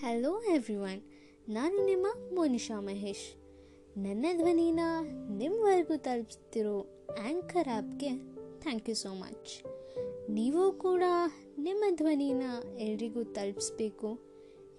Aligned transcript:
Hello 0.00 0.42
everyone 0.42 1.02
ನಾನು 1.48 1.84
ನಿಮ್ಮ 1.84 2.06
ಮೋನಿಶಾ 2.34 2.80
ಮಹೇಶ್. 2.80 3.36
ನನ್ನ 3.98 4.26
ಧ್ವನಿನ 4.36 4.80
ನಿಮ್ಮವರೆಗೂ 5.36 5.96
ತಲುಪಿಸ್ತಿರೋ 5.96 7.06
ಆ್ಯಂಕರ್ 7.24 7.68
ಆ್ಯಪ್ಗೆ 7.68 8.08
ಥ್ಯಾಂಕ್ 8.60 8.88
ಯು 8.88 8.94
ಸೋ 8.94 9.14
ಮಚ್ 9.14 9.64
ನೀವು 10.30 10.72
ಕೂಡ 10.72 11.02
ನಿಮ್ಮ 11.58 11.84
ಧ್ವನಿನ 11.96 12.42
ಎಲ್ರಿಗೂ 12.78 13.24
ತಲುಪಿಸ್ಬೇಕು 13.24 14.14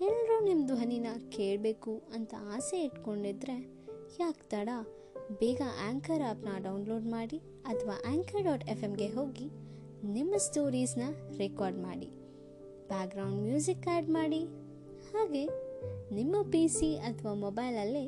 ಎಲ್ಲರೂ 0.02 0.44
ನಿಮ್ಮ 0.44 0.66
ಧ್ವನಿನ 0.66 1.08
ಕೇಳಬೇಕು 1.30 2.02
ಅಂತ 2.14 2.34
ಆಸೆ 2.54 2.84
ಇಟ್ಕೊಂಡಿದ್ರೆ 2.84 3.58
ಯಾಕೆ 4.20 4.50
ತಡ? 4.50 4.70
ಬೇಗ 5.40 5.62
ಆ್ಯಂಕರ್ 5.86 6.22
ಆ್ಯಪ್ನ 6.22 6.48
ಡೌನ್ಲೋಡ್ 6.64 7.06
ಮಾಡಿ 7.06 7.38
ಅಥವಾ 7.66 8.04
ಆ್ಯಂಕರ್ 8.08 8.44
ಡಾಟ್ 8.44 8.70
ಎಫ್ 8.70 8.84
ಎಮ್ಗೆ 8.84 9.08
ಹೋಗಿ 9.08 9.50
ನಿಮ್ಮ 10.04 10.36
ಸ್ಟೋರೀಸ್ನ 10.38 11.02
ರೆಕಾರ್ಡ್ 11.38 11.78
ಮಾಡಿ. 11.78 12.08
ಬ್ಯಾಕ್ಗ್ರೌಂಡ್ 12.88 13.42
ಮ್ಯೂಸಿಕ್ 13.42 13.88
ಆ್ಯಡ್ 13.88 14.10
ಮಾಡಿ 14.10 14.59
ಹಾಗೆ 15.14 15.46
ನಿಮ್ಮ 16.16 16.36
ಪಿ 16.52 16.68
ಸಿ 16.68 16.98
ಅಥವಾ 16.98 17.34
ಮೊಬೈಲಲ್ಲೇ 17.34 18.06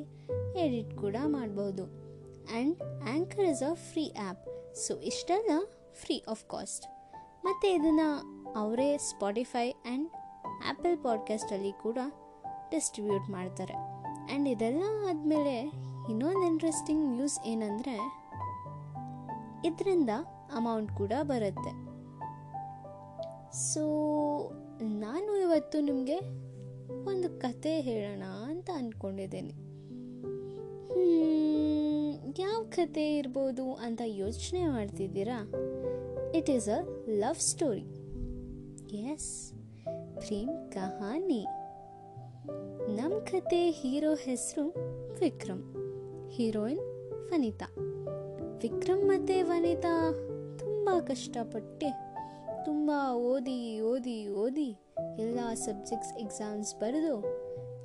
ಎಡಿಟ್ 0.56 0.98
ಕೂಡ 0.98 1.16
ಮಾಡಬಹುದು 1.26 1.84
and 2.54 2.82
anchor 2.82 3.44
is 3.44 3.62
a 3.62 3.74
free 3.74 4.12
app 4.20 4.74
so 4.76 4.94
ಇಷ್ಟೆಲ್ಲ 4.94 5.50
ಫ್ರೀ 5.92 6.24
ಆಫ್ 6.28 6.44
ಕಾಸ್ಟ್ 6.48 6.86
ಮತ್ತು 7.44 7.68
ಇದನ್ನು 7.68 8.08
ಅವರೇ 8.52 8.98
ಸ್ಪಾಟಿಫೈ 8.98 9.70
ಆ್ಯಂಡ್ 9.70 10.10
ಆ್ಯಪಲ್ 10.66 11.04
ಪಾಡ್ಕಾಸ್ಟಲ್ಲಿ 11.04 11.72
ಕೂಡ 11.72 11.98
ಡಿಸ್ಟ್ರಿಬ್ಯೂಟ್ 12.70 13.30
ಮಾಡ್ತಾರೆ. 13.30 13.74
ಆ್ಯಂಡ್ 13.74 14.48
ಇದೆಲ್ಲ 14.48 14.82
ಆದಮೇಲೆ 15.08 15.60
ಇನ್ನೊಂದು 16.10 16.42
ಇಂಟ್ರೆಸ್ಟಿಂಗ್ 16.46 17.04
ನ್ಯೂಸ್ 17.06 17.38
ಏನಂದರೆ, 17.46 17.96
ಇದರಿಂದ 19.64 20.10
ಅಮೌಂಟ್ 20.54 20.92
ಕೂಡ 20.92 21.12
ಬರುತ್ತೆ. 21.22 21.72
ಸೊ 23.52 23.84
ನಾನು 24.82 25.40
ಇವತ್ತು 25.40 25.80
ನಿಮಗೆ 25.80 26.16
ಒಂದು 27.04 27.40
ಕತೆ 27.40 27.80
ಹೇಳೋಣ 27.80 28.22
ಅಂತ 28.22 28.70
ಅಂದ್ಕೊಂಡಿದ್ದೀನಿ 28.74 29.52
ಯಾವ 32.38 32.62
ಕತೆ 32.62 33.16
ಇರ್ಬೋದು 33.16 33.74
ಅಂತ 33.74 34.00
ಯೋಚನೆ 34.04 34.66
ಮಾಡ್ತಿದ್ದೀರಾ? 34.66 35.52
It 36.34 36.50
is 36.50 36.68
a 36.68 37.04
love 37.08 37.34
story 37.34 37.84
as 38.96 39.52
Prem 40.20 40.72
ಕಹಾನಿ. 40.72 41.46
ನಮ್ಮ 42.96 43.18
ಕತೆ 43.18 43.70
ಹೀರೋ 43.70 44.14
ಹೆಸರು 44.14 44.74
ವಿಕ್ರಮ್. 45.20 45.62
ಹೀರೋಯಿನ್ 46.30 46.80
ವನಿತಾ. 47.32 47.66
ವಿಕ್ರಮ್ 48.62 49.08
ಮತ್ತು 49.08 49.46
ವನಿತಾ 49.46 50.12
ತುಂಬ 50.58 50.90
ಕಷ್ಟಪಟ್ಟು 51.06 51.86
ತುಂಬ 52.64 52.90
ಓದಿ 53.12 53.80
ಓದಿ 53.80 54.28
ಓದಿ 54.28 54.81
ಎಲ್ಲ 54.98 55.38
ಸಬ್ಜೆಕ್ಟ್ಸ್ 55.54 56.12
ಎಕ್ಸಾಮ್ಸ್ 56.12 56.74
ಬರೆದು 56.74 57.22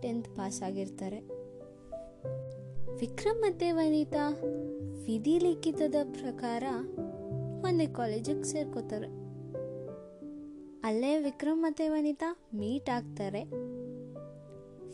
ಟೆಂತ್ 0.02 0.28
ಪಾಸ್ 0.36 0.64
ಆಗಿರ್ತಾರೆ. 0.64 1.20
ವಿಕ್ರಮ್ 2.98 3.42
ಮತ್ತು 3.42 3.76
ವನಿತಾ 3.76 4.30
ವಿಧಿ 5.06 5.40
ಲಿಖಿತದ 5.40 5.96
ಪ್ರಕಾರ 6.04 6.64
ಒಂದೇ 7.66 7.86
ಕಾಲೇಜಿಗೆ 7.86 8.44
ಸೇರ್ಕೋತಾರೆ. 8.44 9.08
ಅಲ್ಲೇ 10.84 11.20
ವಿಕ್ರಮ್ 11.20 11.64
ಮತ್ತು 11.64 11.92
ವನಿತಾ 11.92 12.38
ಮೀಟ್ 12.54 12.90
ಆಗ್ತಾರೆ. 12.90 13.44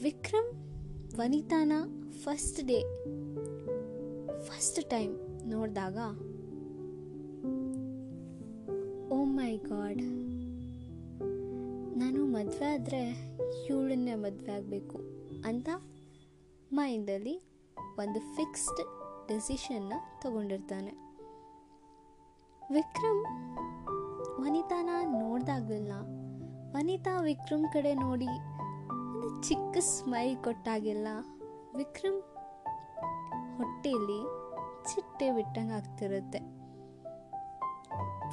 ವಿಕ್ರಮ್ 0.04 0.52
ವನಿತಾನ 1.20 1.72
ಫಸ್ಟ್ 2.12 2.62
ಡೇ 2.64 2.82
ಫಸ್ಟ್ 4.40 4.90
ಟೈಮ್ 4.90 5.14
ನೋಡಿದಾಗ 5.50 5.98
ಓ 9.12 9.24
ಮೈ 9.24 9.58
ಗಾಡ್ 9.58 10.02
ನಾನು 11.98 12.26
ಮದುವೆ 12.26 12.66
ಆದರೆ 12.66 13.02
ಇವಳನ್ನೇ 13.70 14.16
ಮದುವೆ 14.16 14.52
ಆಗಬೇಕು 14.52 14.98
ಅಂತ 15.46 15.70
ಮೈಂಡಲ್ಲಿ 16.74 17.44
ಒಂದು 18.00 18.20
ಫಿಕ್ಸ್ಡ್ 18.20 18.84
ಡೆಸಿಷನ್ನ 19.28 19.94
ತಗೊಂಡಿರ್ತಾನೆ. 20.22 20.92
ವಿಕ್ರಮ್ 22.72 23.26
ವನಿತಾನ 24.42 24.90
ನೋಡ್ದಾಗಲಿಲ್ಲ. 25.04 25.92
ವನಿತಾ 26.76 27.22
ವಿಕ್ರಮ್ 27.22 27.74
ಕಡೆ 27.74 27.94
ನೋಡಿ 27.94 28.28
ಒಂದು 28.28 29.42
ಚಿಕ್ಕ 29.42 29.78
ಸ್ಮೈಲ್ 29.78 30.38
ಕೊಟ್ಟಾಗೆಲ್ಲ. 30.38 31.08
ವಿಕ್ರಮ್ 31.78 32.22
ಹೊಟ್ಟೆಯಲ್ಲಿ 33.58 34.22
ಚಿಟ್ಟೆ 34.94 35.32
ಬಿಟ್ಟಂಗೆ 35.32 35.74
ಆಗ್ತಿರುತ್ತೆ. 35.74 36.40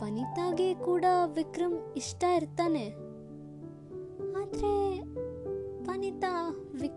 ವನಿತಾಗೆ 0.05 0.75
ಕೂಡ 0.75 1.05
ವಿಕ್ರಮ್ 1.27 1.95
ಇಷ್ಟ 1.97 2.25
ಇರ್ತಾನೆ. 2.25 3.10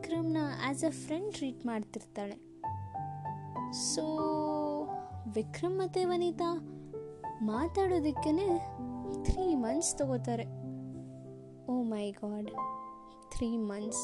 ವಿಕ್ರಮ್ನ 0.04 0.38
ಆ್ಯಸ್ 0.66 0.84
ಅ 0.84 0.90
ಫ್ರೆಂಡ್ 0.90 1.34
ಟ್ರೀಟ್ 1.34 1.66
ಮಾಡ್ತಿರ್ತಾಳೆ. 1.66 2.36
ಸೊ 3.72 4.04
ವಿಕ್ರಮ್ 5.36 5.78
ಮತ್ತು 5.80 6.10
ವನಿತಾ 6.10 6.50
ಮಾತಾಡೋದಕ್ಕೇ 7.42 8.48
ತ್ರೀ 9.24 9.46
ಮಂತ್ಸ್ 9.56 9.96
ತಗೋತಾರೆ. 9.98 10.46
Oh 11.66 11.76
my 11.84 12.12
god 12.12 12.50
three 13.36 13.50
months 13.58 14.04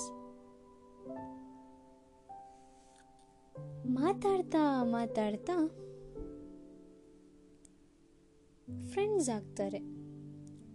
ಮಾತಾಡ್ತಾ 3.85 4.63
ಮಾತಾಡ್ತಾ 4.83 5.57
ಫ್ರೆಂಡ್ಸ್ 8.91 9.29
ಆಗ್ತಾರೆ. 9.29 9.81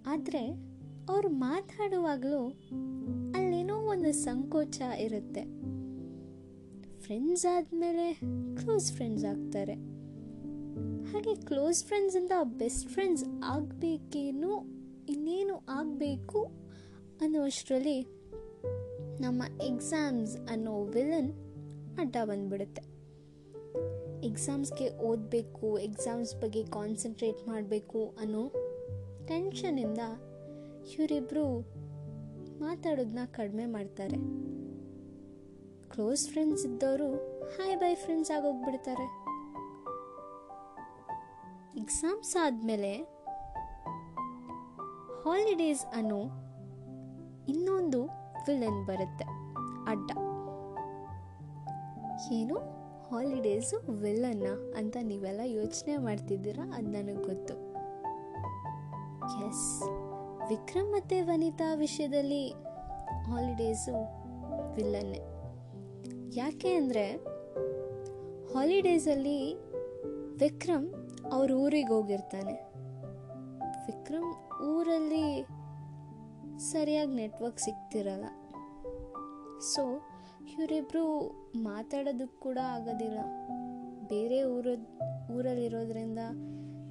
ಆದರೆ 0.07 0.45
ಅವ್ರು 1.09 1.29
ಮಾತಾಡುವಾಗಲೂ 1.29 2.43
ಒಂದು 3.95 4.13
ಸಂಕೋಚ 4.13 4.81
ಇರುತ್ತೆ. 4.99 5.43
ಫ್ರೆಂಡ್ಸ್ 7.01 7.47
ಆದಮೇಲೆ 7.47 8.15
ಕ್ಲೋಸ್ 8.57 8.93
ಫ್ರೆಂಡ್ಸ್ 8.93 9.25
ಆಗ್ತಾರೆ. 9.25 9.75
ಹಾಗೆ 11.13 11.35
ಕ್ಲೋಸ್ 11.35 11.85
ಫ್ರೆಂಡ್ಸಿಂದ 11.85 12.33
ಬೆಸ್ಟ್ 12.43 12.89
ಫ್ರೆಂಡ್ಸ್ 12.89 13.25
ಆಗಬೇಕೇನು, 13.45 14.65
ಇನ್ನೇನು 15.09 15.67
ಆಗಬೇಕು 15.69 16.45
ಅನ್ನೋಷ್ಟರಲ್ಲಿ 17.21 18.03
ನಮ್ಮ 19.21 19.43
ಎಕ್ಸಾಮ್ಸ್ 19.63 20.37
ಅನ್ನೋ 20.51 20.85
ವಿಲನ್ 20.85 21.33
ಅಡ್ಡ 21.99 22.17
ಬಂದ್ಬಿಡುತ್ತೆ. 22.25 22.83
ಎಕ್ಸಾಮ್ಸ್ಗೆ 24.27 24.91
ಓದಬೇಕು 24.91 25.79
ಎಕ್ಸಾಮ್ಸ್ 25.79 26.35
ಬಗ್ಗೆ 26.37 26.67
ಕಾನ್ಸಂಟ್ರೇಟ್ 26.67 27.49
ಮಾಡಬೇಕು 27.49 28.17
ಅನ್ನೋ 28.21 28.53
ಟೆನ್ಷನಿಂದ 29.27 29.99
ಇವರಿಬ್ಬರು 30.99 31.74
ಮಾತಾಡೋದನ್ನ 32.65 33.19
ಕಡಿಮೆ 33.33 33.67
ಮಾಡ್ತಾರೆ. 33.67 34.19
ಕ್ಲೋಸ್ 35.91 36.29
ಫ್ರೆಂಡ್ಸ್ 36.29 36.67
ಇದ್ದವರು 36.67 37.09
ಹಾಯ್ 37.49 37.77
ಬೈ 37.77 37.95
ಫ್ರೆಂಡ್ಸ್ 37.95 38.31
ಆಗೋಗ್ಬಿಡ್ತಾರೆ. 38.31 39.07
ಎಕ್ಸಾಮ್ಸ್ 41.81 42.37
ಆದಮೇಲೆ 42.37 42.93
ಹಾಲಿಡೇಸ್ 45.25 45.85
ಅನ್ನೋ 45.87 46.21
ಇನ್ನೊಂದು 47.49 48.05
ವಿಲನ್ 48.47 48.87
ಬರುತ್ತೆ, 48.87 49.27
ಅಡ್ಡ. 49.87 50.11
ಏನು? 52.33 52.57
ಹಾಲಿಡೇಸು 53.09 53.77
ವಿಲ್ಲನ್ನ 53.93 54.47
ಅಂತ 54.77 54.97
ನೀವೆಲ್ಲ 55.03 55.41
ಯೋಚನೆ 55.45 55.97
ಮಾಡ್ತಿದ್ದೀರಾ? 55.97 56.65
ಅದು 56.75 56.87
ನನಗೆ 56.87 57.23
ಗೊತ್ತು. 57.23 57.55
ವಿಕ್ರಮ್ 60.49 60.93
ಮತ್ತು 60.93 61.27
ವನಿತಾ 61.27 61.75
ವಿಷಯದಲ್ಲಿ 61.75 62.49
ಹಾಲಿಡೇಸು 63.27 63.95
ವಿಲ್ಲನ್ನೇ 64.75 65.21
ಯಾಕೆ 66.37 66.73
ಅಂದರೆ 66.73 67.13
ಹಾಲಿಡೇಸಲ್ಲಿ 68.53 69.55
ವಿಕ್ರಮ್ 70.39 70.95
ಅವ್ರ 71.33 71.51
ಊರಿಗೆ 71.51 71.93
ಹೋಗಿರ್ತಾನೆ. 71.93 72.53
ವಿಕ್ರಮ್ 73.87 74.61
ಊರಲ್ಲಿ 74.63 75.47
ಸರಿಯಾಗಿ 76.59 77.15
ನೆಟ್ವರ್ಕ್ 77.15 77.59
ಸಿಗ್ತಿರಲ್ಲ. 77.59 78.25
ಸೊ 79.61 79.83
ಇವರಿಬ್ಬರು 80.59 81.29
ಮಾತಾಡೋದಕ್ಕೆ 81.57 82.41
ಕೂಡ 82.41 82.59
ಆಗೋದಿಲ್ಲ. 82.63 83.19
ಬೇರೆ 84.09 84.45
ಊರ 84.45 84.67
ಊರಲ್ಲಿರೋದ್ರಿಂದ 85.37 86.19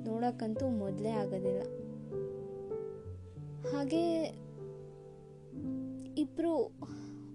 ನೋಡೋಕ್ಕಂತೂ 0.08 0.68
ಮೊದಲೇ 0.70 1.10
ಆಗೋದಿಲ್ಲ. 1.10 1.83
ಹಾಗೆ 3.72 4.24
ಇಬ್ಬರು 6.18 6.54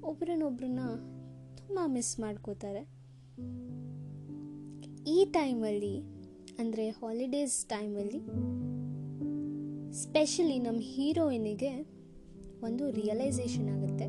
ಒಬ್ರನ್ನೊಬ್ರನ್ನ 0.05 0.81
ತುಂಬ 1.57 1.79
ಮಿಸ್ 1.87 2.21
ಮಾಡ್ಕೋತಾರೆ. 2.21 2.83
ಈ 5.07 5.25
ಟೈಮಲ್ಲಿ 5.25 5.95
ಅಂದರೆ 6.59 6.89
ಹಾಲಿಡೇಸ್ 6.91 7.65
ಟೈಮಲ್ಲಿ 7.65 8.21
ಸ್ಪೆಷಲಿ 9.93 10.59
ನಮ್ಮ 10.59 10.81
ಹೀರೋಯಿನಿಗೆ 10.81 11.73
ಒಂದು 12.63 12.91
ರಿಯಲೈಸೇಷನ್ 12.91 13.69
ಆಗುತ್ತೆ. 13.69 14.07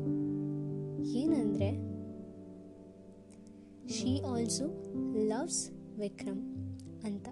ಏನಂದರೆ 1.18 1.70
ಶಿ 3.88 4.20
ಆಲ್ಸೋ 4.20 4.66
ಲವ್ಸ್ 5.28 5.70
ವಿಕ್ರಮ್ 6.00 6.42
ಅಂತ. 7.04 7.28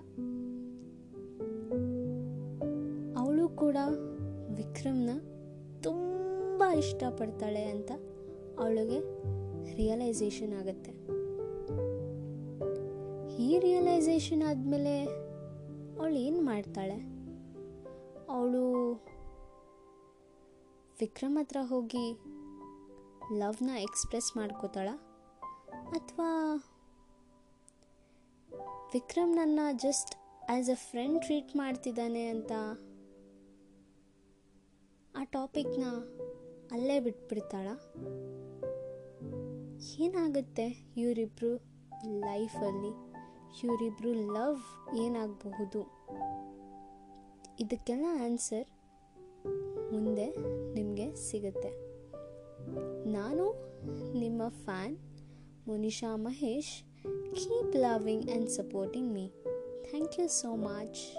ಅವಳು 3.18 3.48
ಕೂಡ 3.48 3.76
ವಿಕ್ರಮ್ನ 4.50 5.10
ತುಂಬ 5.82 6.64
ಇಷ್ಟಪಡ್ತಾಳೆ 6.78 7.64
ಅಂತ 7.64 7.90
ಅವಳಿಗೆ 8.58 8.98
ರಿಯಲೈಸೇಷನ್ 9.76 10.52
ಆಗುತ್ತೆ. 10.52 10.90
ಈ 13.42 13.58
ರಿಯಲೈಸೇಷನ್ 13.58 14.42
ಆದಮೇಲೆ 14.42 15.04
ಅವಳು 16.00 16.14
ಏನು 16.14 16.42
ಮಾಡ್ತಾಳೆ? 16.42 17.18
ಅವಳು 18.30 18.92
ವಿಕ್ರಮ್ 21.00 21.36
ಹತ್ರ 21.36 21.56
ಹೋಗಿ 21.62 22.12
ಲವ್ನ 23.38 23.70
ಎಕ್ಸ್ಪ್ರೆಸ್ 23.70 24.36
ಮಾಡ್ಕೋತಾಳ? 24.36 24.88
ಅಥವಾ 25.90 26.54
ವಿಕ್ರಮ್ 28.94 29.36
ನನ್ನ 29.36 29.60
just 29.72 30.14
as 30.50 30.70
a 30.70 30.74
friend 30.74 31.22
treat 31.22 31.56
ಮಾಡ್ತಿದ್ದಾನೆ 31.56 32.26
ಅಂತ 32.26 32.52
ಆ 35.18 35.24
ಟಾಪಿಕ್ನ 35.24 35.84
ಅಲ್ಲೇ 36.72 37.00
ಬಿಟ್ಬಿಡ್ತಾಳ? 37.00 37.68
ಏನಾಗುತ್ತೆ 39.98 40.92
ಇವರಿಬ್ಬರು 40.96 41.56
ಲೈಫಲ್ಲಿ? 42.20 42.88
ಇವರಿಬ್ಬರು 43.64 44.12
ಲವ್ 44.12 44.96
ಏನಾಗಬಹುದು? 44.96 45.80
ಇದಕ್ಕೆಲ್ಲ 47.60 48.04
ಆನ್ಸರ್ 48.24 48.66
ಮುಂದೆ 49.92 50.34
ನಿಮಗೆ 50.74 51.16
ಸಿಗುತ್ತೆ. 51.16 51.68
ನಾನು 53.08 53.44
ನಿಮ್ಮ 54.18 54.42
fan 54.48 54.98
Munisha 55.68 56.16
Mahesh. 56.16 56.82
Keep 57.34 57.76
loving 57.76 58.30
and 58.30 58.50
supporting 58.50 59.12
me. 59.12 59.28
Thank 59.90 60.20
you 60.20 60.28
so 60.28 60.56
much. 60.56 61.16